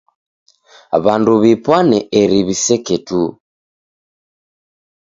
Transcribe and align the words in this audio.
W'andu 1.03 1.33
w'ipwane 1.41 1.97
eri 2.19 2.39
w'iseke 2.47 2.97
tu. 3.07 3.21